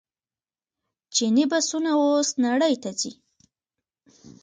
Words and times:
چیني 1.15 1.45
بسونه 1.51 1.89
اوس 1.99 2.29
نړۍ 2.45 2.73
ته 2.83 2.91
ځي. 2.99 3.11